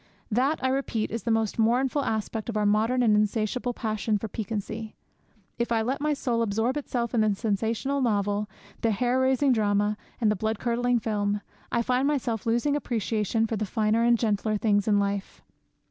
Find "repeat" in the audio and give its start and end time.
0.69-1.11